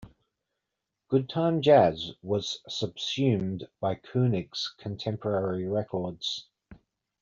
[1.09, 6.47] Good Time Jazz was subsumed by Koenig's Contemporary Records.